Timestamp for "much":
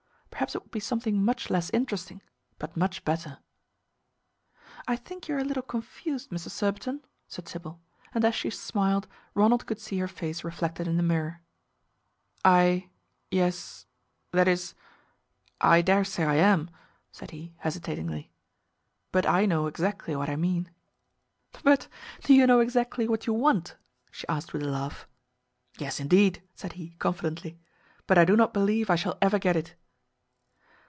1.23-1.51, 2.75-3.05